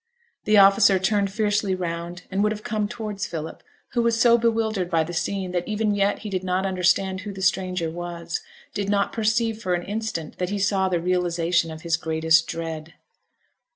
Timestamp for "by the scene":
4.89-5.51